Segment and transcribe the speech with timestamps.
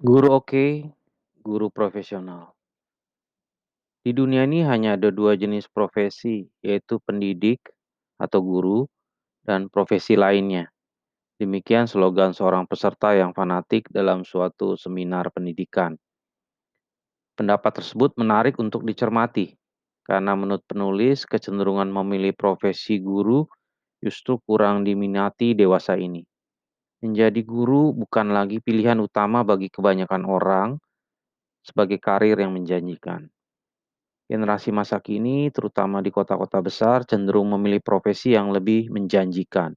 [0.00, 0.88] Guru oke,
[1.44, 2.56] guru profesional.
[4.00, 7.60] Di dunia ini hanya ada dua jenis profesi, yaitu pendidik
[8.16, 8.88] atau guru
[9.44, 10.72] dan profesi lainnya.
[11.36, 16.00] Demikian slogan seorang peserta yang fanatik dalam suatu seminar pendidikan.
[17.36, 19.52] Pendapat tersebut menarik untuk dicermati,
[20.08, 23.44] karena menurut penulis kecenderungan memilih profesi guru
[24.00, 26.29] justru kurang diminati dewasa ini.
[27.00, 30.68] Menjadi guru bukan lagi pilihan utama bagi kebanyakan orang
[31.64, 33.24] sebagai karir yang menjanjikan.
[34.30, 39.74] Generasi masa kini, terutama di kota-kota besar, cenderung memilih profesi yang lebih menjanjikan.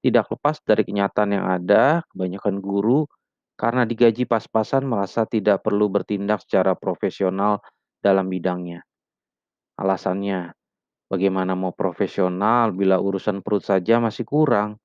[0.00, 3.04] Tidak lepas dari kenyataan yang ada, kebanyakan guru
[3.60, 7.60] karena digaji pas-pasan merasa tidak perlu bertindak secara profesional
[8.00, 8.80] dalam bidangnya.
[9.76, 10.56] Alasannya,
[11.12, 14.80] bagaimana mau profesional bila urusan perut saja masih kurang?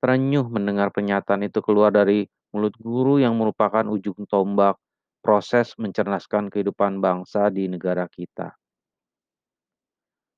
[0.00, 2.24] Terenyuh mendengar pernyataan itu keluar dari
[2.56, 4.80] mulut guru yang merupakan ujung tombak
[5.20, 8.56] proses mencerdaskan kehidupan bangsa di negara kita.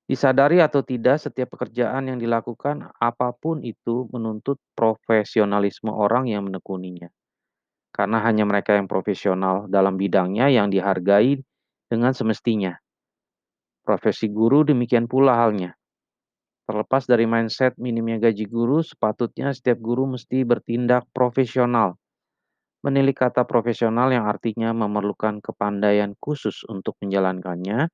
[0.03, 7.09] Disadari atau tidak, setiap pekerjaan yang dilakukan, apa pun itu, menuntut profesionalisme orang yang menekuninya.
[7.95, 11.39] Karena hanya mereka yang profesional dalam bidangnya yang dihargai
[11.87, 12.77] dengan semestinya.
[13.87, 15.73] Profesi guru demikian pula halnya.
[16.73, 22.01] Terlepas dari mindset minimnya gaji guru, sepatutnya setiap guru mesti bertindak profesional.
[22.81, 27.93] Menilik kata profesional yang artinya memerlukan kepandaian khusus untuk menjalankannya,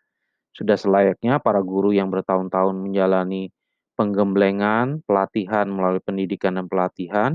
[0.54, 3.50] sudah selayaknya para guru yang bertahun-tahun menjalani
[3.98, 7.34] penggemblengan, pelatihan melalui pendidikan dan pelatihan,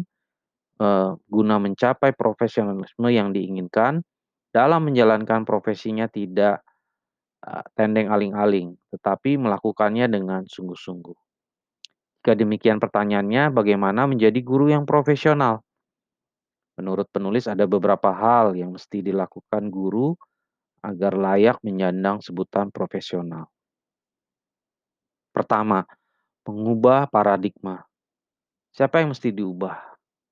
[0.80, 4.00] eh, guna mencapai profesionalisme yang diinginkan
[4.56, 6.64] dalam menjalankan profesinya tidak
[7.44, 11.23] uh, tendeng aling-aling, tetapi melakukannya dengan sungguh-sungguh.
[12.24, 15.60] Jika demikian pertanyaannya, bagaimana menjadi guru yang profesional?
[16.80, 20.16] Menurut penulis ada beberapa hal yang mesti dilakukan guru
[20.80, 23.52] agar layak menyandang sebutan profesional.
[25.36, 25.84] Pertama,
[26.48, 27.84] mengubah paradigma.
[28.72, 29.76] Siapa yang mesti diubah?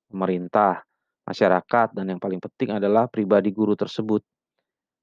[0.08, 0.88] Pemerintah,
[1.28, 4.24] masyarakat, dan yang paling penting adalah pribadi guru tersebut.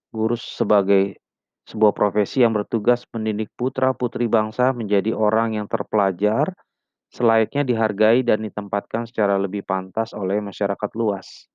[0.09, 1.21] Guru sebagai
[1.69, 6.57] sebuah profesi yang bertugas mendidik putra-putri bangsa menjadi orang yang terpelajar,
[7.09, 11.49] selayaknya dihargai dan ditempatkan secara lebih pantas oleh masyarakat luas.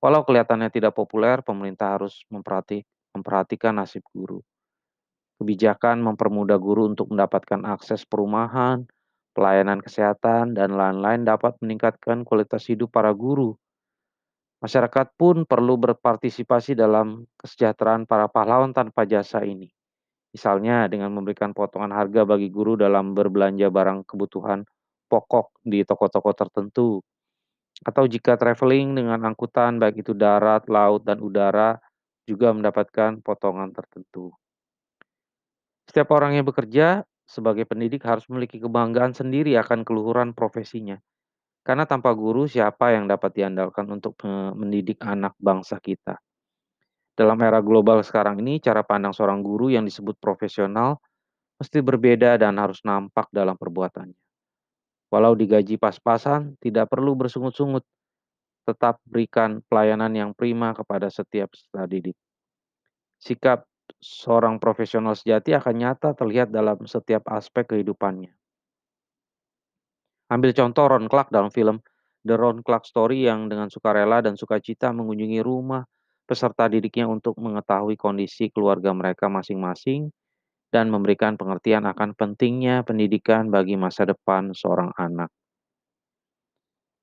[0.00, 2.84] Walau kelihatannya tidak populer, pemerintah harus memperhati,
[3.16, 4.44] memperhatikan nasib guru.
[5.40, 8.88] Kebijakan mempermudah guru untuk mendapatkan akses perumahan,
[9.36, 13.56] pelayanan kesehatan, dan lain-lain dapat meningkatkan kualitas hidup para guru.
[14.64, 19.75] Masyarakat pun perlu berpartisipasi dalam kesejahteraan para pahlawan tanpa jasa ini.
[20.34, 24.66] Misalnya dengan memberikan potongan harga bagi guru dalam berbelanja barang kebutuhan
[25.06, 27.00] pokok di toko-toko tertentu.
[27.84, 31.76] Atau jika traveling dengan angkutan baik itu darat, laut, dan udara
[32.26, 34.34] juga mendapatkan potongan tertentu.
[35.86, 40.98] Setiap orang yang bekerja sebagai pendidik harus memiliki kebanggaan sendiri akan keluhuran profesinya.
[41.66, 44.18] Karena tanpa guru siapa yang dapat diandalkan untuk
[44.54, 46.18] mendidik anak bangsa kita?
[47.16, 51.00] Dalam era global sekarang ini, cara pandang seorang guru yang disebut profesional
[51.56, 54.20] mesti berbeda dan harus nampak dalam perbuatannya.
[55.08, 57.80] Walau digaji pas-pasan, tidak perlu bersungut-sungut,
[58.68, 62.18] tetap berikan pelayanan yang prima kepada setiap peserta didik.
[63.16, 63.64] Sikap
[63.96, 68.36] seorang profesional sejati akan nyata terlihat dalam setiap aspek kehidupannya.
[70.28, 71.80] Ambil contoh Ron Clark dalam film
[72.26, 75.86] The Ron Clark Story yang dengan sukarela dan sukacita mengunjungi rumah
[76.26, 80.10] peserta didiknya untuk mengetahui kondisi keluarga mereka masing-masing
[80.74, 85.30] dan memberikan pengertian akan pentingnya pendidikan bagi masa depan seorang anak.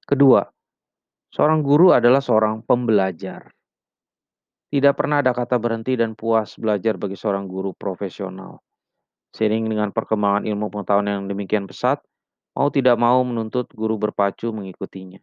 [0.03, 0.43] Kedua,
[1.31, 3.49] seorang guru adalah seorang pembelajar.
[4.67, 8.59] Tidak pernah ada kata berhenti dan puas belajar bagi seorang guru profesional.
[9.33, 12.03] Seiring dengan perkembangan ilmu pengetahuan yang demikian pesat,
[12.53, 15.17] mau tidak mau menuntut guru berpacu mengikutinya.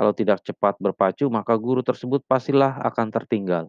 [0.00, 3.68] Kalau tidak cepat berpacu, maka guru tersebut pastilah akan tertinggal.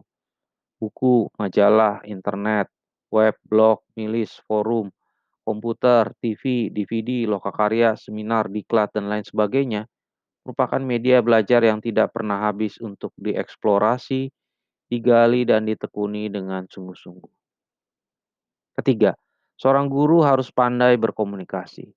[0.80, 2.72] Buku, majalah, internet,
[3.12, 4.88] web, blog, milis, forum,
[5.44, 9.84] komputer, TV, DVD, lokakarya, seminar, diklat, dan lain sebagainya
[10.40, 14.32] merupakan media belajar yang tidak pernah habis untuk dieksplorasi,
[14.88, 17.32] digali, dan ditekuni dengan sungguh-sungguh.
[18.80, 19.12] Ketiga,
[19.60, 21.92] seorang guru harus pandai berkomunikasi.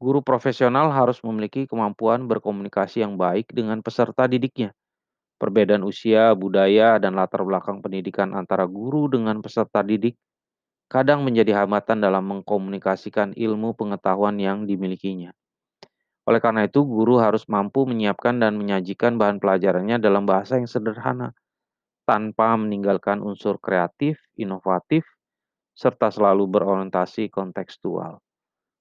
[0.00, 4.72] Guru profesional harus memiliki kemampuan berkomunikasi yang baik dengan peserta didiknya.
[5.36, 10.16] Perbedaan usia, budaya, dan latar belakang pendidikan antara guru dengan peserta didik
[10.88, 15.36] kadang menjadi hambatan dalam mengkomunikasikan ilmu pengetahuan yang dimilikinya.
[16.24, 21.36] Oleh karena itu, guru harus mampu menyiapkan dan menyajikan bahan pelajarannya dalam bahasa yang sederhana,
[22.08, 25.04] tanpa meninggalkan unsur kreatif, inovatif,
[25.76, 28.18] serta selalu berorientasi kontekstual.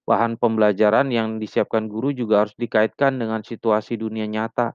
[0.10, 4.68] Bahan pembelajaran yang disiapkan guru juga harus dikaitkan dengan situasi dunia nyata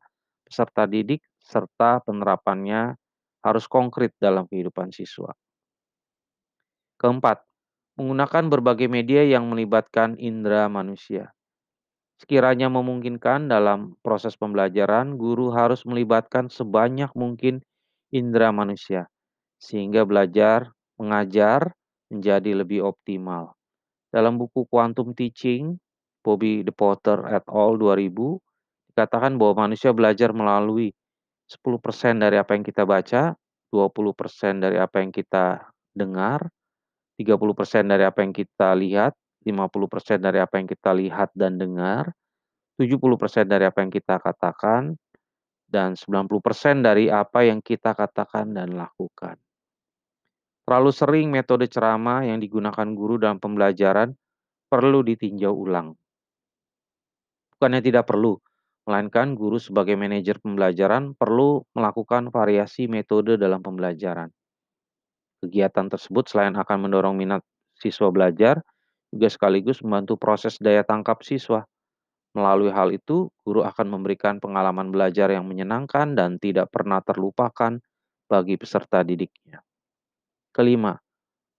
[0.47, 2.83] peserta didik, serta penerapannya
[3.47, 5.35] harus konkret dalam kehidupan siswa.
[7.03, 7.39] Keempat,
[7.99, 11.35] menggunakan berbagai media yang melibatkan indera manusia.
[12.23, 17.63] Sekiranya memungkinkan dalam proses pembelajaran, guru harus melibatkan sebanyak mungkin
[18.15, 19.11] indera manusia,
[19.59, 20.71] sehingga belajar
[21.01, 21.75] mengajar
[22.11, 23.55] menjadi lebih optimal.
[24.15, 25.75] Dalam buku Quantum Teaching,
[26.23, 27.75] Bobby DePotter et al.
[27.75, 28.39] 2000,
[28.95, 30.95] dikatakan bahwa manusia belajar melalui
[31.51, 33.35] 10% dari apa yang kita baca,
[33.75, 36.47] 20% dari apa yang kita dengar,
[37.19, 42.15] 30% dari apa yang kita lihat, 50% dari apa yang kita lihat dan dengar,
[42.79, 44.95] 70% dari apa yang kita katakan,
[45.67, 49.44] dan 90% dari apa yang kita katakan dan lakukan.
[50.65, 54.17] Terlalu sering metode ceramah yang digunakan guru dalam pembelajaran
[54.73, 55.93] perlu ditinjau ulang.
[57.53, 58.41] Bukannya tidak perlu,
[58.85, 64.29] melainkan guru sebagai manajer pembelajaran perlu melakukan variasi metode dalam pembelajaran.
[65.45, 67.45] Kegiatan tersebut selain akan mendorong minat
[67.77, 68.61] siswa belajar,
[69.09, 71.65] juga sekaligus membantu proses daya tangkap siswa.
[72.37, 77.81] Melalui hal itu, guru akan memberikan pengalaman belajar yang menyenangkan dan tidak pernah terlupakan
[78.29, 79.64] bagi peserta didiknya.
[80.55, 80.95] Kelima,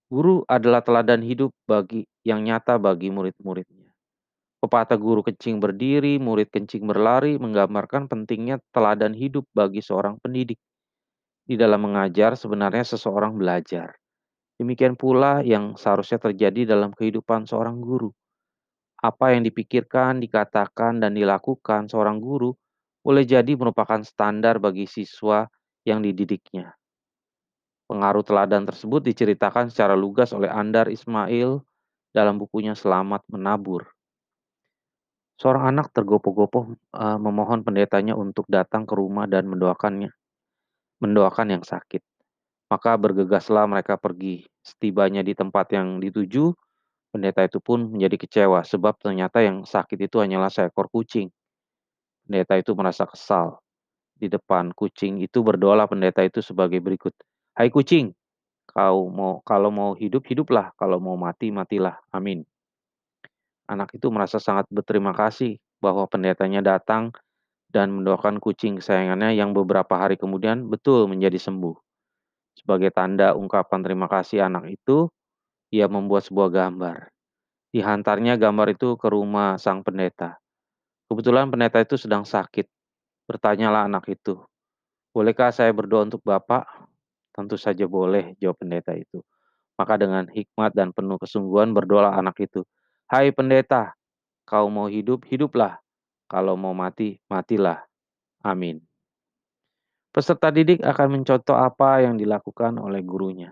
[0.08, 3.92] guru adalah teladan hidup bagi yang nyata bagi murid-muridnya.
[4.64, 10.56] Pepatah guru kencing berdiri, murid kencing berlari menggambarkan pentingnya teladan hidup bagi seorang pendidik.
[11.44, 14.00] Di dalam mengajar, sebenarnya seseorang belajar.
[14.56, 18.16] Demikian pula yang seharusnya terjadi dalam kehidupan seorang guru.
[19.04, 22.56] Apa yang dipikirkan, dikatakan, dan dilakukan seorang guru
[23.04, 25.46] boleh jadi merupakan standar bagi siswa
[25.84, 26.74] yang dididiknya.
[27.86, 31.62] Pengaruh teladan tersebut diceritakan secara lugas oleh Andar Ismail
[32.10, 33.86] dalam bukunya Selamat Menabur.
[35.38, 40.10] Seorang anak tergopoh-gopoh uh, memohon pendetanya untuk datang ke rumah dan mendoakannya
[41.04, 42.02] mendoakan yang sakit.
[42.72, 44.48] Maka bergegaslah mereka pergi.
[44.66, 46.50] Setibanya di tempat yang dituju,
[47.14, 51.30] pendeta itu pun menjadi kecewa sebab ternyata yang sakit itu hanyalah seekor kucing.
[52.26, 53.62] Pendeta itu merasa kesal.
[54.18, 57.14] Di depan kucing itu berdoalah pendeta itu sebagai berikut.
[57.56, 58.12] Hai kucing,
[58.68, 61.96] kau mau kalau mau hidup hiduplah, kalau mau mati matilah.
[62.12, 62.44] Amin.
[63.72, 67.16] Anak itu merasa sangat berterima kasih bahwa pendetanya datang
[67.72, 71.80] dan mendoakan kucing kesayangannya yang beberapa hari kemudian betul menjadi sembuh.
[72.60, 75.08] Sebagai tanda ungkapan terima kasih anak itu,
[75.72, 77.08] ia membuat sebuah gambar.
[77.72, 80.44] Dihantarnya gambar itu ke rumah sang pendeta.
[81.08, 82.68] Kebetulan pendeta itu sedang sakit.
[83.32, 84.44] Bertanyalah anak itu,
[85.16, 86.85] "Bolehkah saya berdoa untuk Bapak?"
[87.36, 89.20] "Tentu saja boleh," jawab pendeta itu.
[89.76, 92.64] Maka dengan hikmat dan penuh kesungguhan berdoa anak itu,
[93.12, 93.92] "Hai pendeta,
[94.48, 95.84] kau mau hidup, hiduplah.
[96.32, 97.84] Kalau mau mati, matilah.
[98.42, 98.82] Amin.
[100.16, 103.52] Peserta didik akan mencontoh apa yang dilakukan oleh gurunya.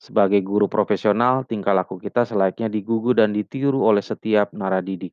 [0.00, 5.12] Sebagai guru profesional, tingkah laku kita selayaknya digugu dan ditiru oleh setiap naradidik.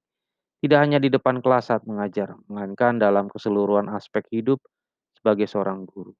[0.63, 4.63] Tidak hanya di depan kelas saat mengajar, melainkan dalam keseluruhan aspek hidup
[5.11, 6.15] sebagai seorang guru.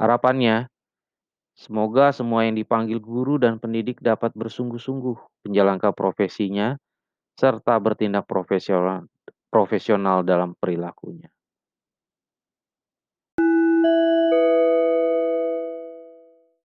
[0.00, 0.66] Harapannya,
[1.58, 6.78] semoga semua yang dipanggil guru dan pendidik dapat bersungguh-sungguh menjalankan profesinya
[7.34, 8.30] serta bertindak
[9.50, 11.33] profesional dalam perilakunya.